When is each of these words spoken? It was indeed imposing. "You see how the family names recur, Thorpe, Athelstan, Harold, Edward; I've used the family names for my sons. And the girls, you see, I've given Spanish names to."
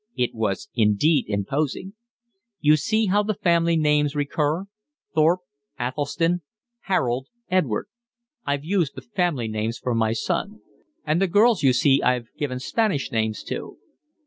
It 0.15 0.33
was 0.33 0.67
indeed 0.73 1.25
imposing. 1.27 1.93
"You 2.59 2.75
see 2.75 3.05
how 3.05 3.21
the 3.21 3.35
family 3.35 3.77
names 3.77 4.15
recur, 4.15 4.65
Thorpe, 5.13 5.41
Athelstan, 5.79 6.41
Harold, 6.85 7.27
Edward; 7.51 7.85
I've 8.43 8.65
used 8.65 8.95
the 8.95 9.03
family 9.03 9.47
names 9.47 9.77
for 9.77 9.93
my 9.93 10.13
sons. 10.13 10.61
And 11.05 11.21
the 11.21 11.27
girls, 11.27 11.61
you 11.61 11.71
see, 11.71 12.01
I've 12.01 12.29
given 12.35 12.57
Spanish 12.59 13.11
names 13.11 13.43
to." 13.43 13.77